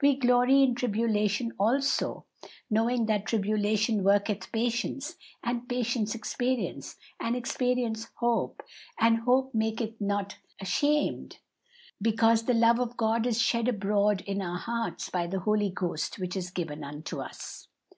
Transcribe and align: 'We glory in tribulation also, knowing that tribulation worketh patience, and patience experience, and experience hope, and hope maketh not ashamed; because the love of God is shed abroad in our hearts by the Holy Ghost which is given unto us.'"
'We 0.00 0.18
glory 0.20 0.62
in 0.62 0.76
tribulation 0.76 1.54
also, 1.58 2.24
knowing 2.70 3.06
that 3.06 3.26
tribulation 3.26 4.04
worketh 4.04 4.52
patience, 4.52 5.16
and 5.42 5.68
patience 5.68 6.14
experience, 6.14 6.94
and 7.18 7.34
experience 7.34 8.08
hope, 8.18 8.62
and 8.96 9.18
hope 9.22 9.52
maketh 9.52 10.00
not 10.00 10.36
ashamed; 10.60 11.38
because 12.00 12.44
the 12.44 12.54
love 12.54 12.78
of 12.78 12.96
God 12.96 13.26
is 13.26 13.40
shed 13.42 13.66
abroad 13.66 14.20
in 14.20 14.40
our 14.40 14.58
hearts 14.58 15.10
by 15.10 15.26
the 15.26 15.40
Holy 15.40 15.70
Ghost 15.70 16.16
which 16.20 16.36
is 16.36 16.52
given 16.52 16.84
unto 16.84 17.18
us.'" 17.18 17.66